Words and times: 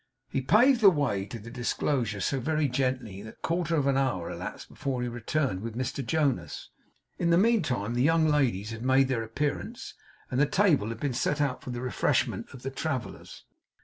He 0.31 0.41
paved 0.41 0.81
the 0.81 0.89
way 0.89 1.27
to 1.27 1.37
the 1.37 1.51
disclosure 1.51 2.21
so 2.21 2.39
very 2.39 2.67
gently, 2.67 3.21
that 3.21 3.35
a 3.37 3.41
quarter 3.47 3.75
of 3.75 3.85
an 3.85 3.97
hour 3.97 4.31
elapsed 4.31 4.67
before 4.67 5.03
he 5.03 5.07
returned 5.07 5.61
with 5.61 5.77
Mr 5.77 6.03
Jonas. 6.03 6.71
In 7.19 7.29
the 7.29 7.37
meantime 7.37 7.93
the 7.93 8.01
young 8.01 8.27
ladies 8.27 8.71
had 8.71 8.81
made 8.81 9.09
their 9.09 9.21
appearance, 9.21 9.93
and 10.31 10.39
the 10.39 10.47
table 10.47 10.89
had 10.89 10.99
been 10.99 11.13
set 11.13 11.39
out 11.39 11.61
for 11.61 11.69
the 11.69 11.81
refreshment 11.81 12.47
of 12.51 12.63
the 12.63 12.71
travellers. 12.71 13.45